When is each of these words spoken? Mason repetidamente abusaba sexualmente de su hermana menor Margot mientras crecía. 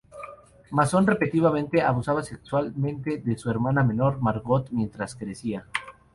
Mason 0.71 1.05
repetidamente 1.05 1.83
abusaba 1.83 2.23
sexualmente 2.23 3.19
de 3.19 3.37
su 3.37 3.51
hermana 3.51 3.83
menor 3.83 4.19
Margot 4.19 4.67
mientras 4.71 5.13
crecía. 5.15 5.67